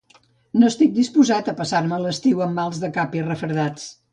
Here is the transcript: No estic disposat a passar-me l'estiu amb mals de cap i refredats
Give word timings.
No 0.61 0.69
estic 0.71 0.95
disposat 0.95 1.51
a 1.53 1.55
passar-me 1.61 2.01
l'estiu 2.07 2.43
amb 2.47 2.59
mals 2.61 2.81
de 2.87 2.93
cap 2.99 3.17
i 3.21 3.25
refredats 3.33 3.87